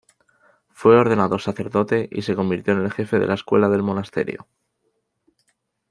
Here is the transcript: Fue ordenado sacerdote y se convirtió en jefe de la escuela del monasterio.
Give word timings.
Fue 0.71 0.95
ordenado 0.97 1.37
sacerdote 1.37 2.09
y 2.11 2.23
se 2.23 2.33
convirtió 2.35 2.73
en 2.73 2.89
jefe 2.89 3.19
de 3.19 3.27
la 3.27 3.35
escuela 3.35 3.69
del 3.69 3.83
monasterio. 3.83 4.47